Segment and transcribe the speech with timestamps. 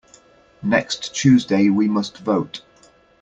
[0.63, 2.63] Next Tuesday we must vote.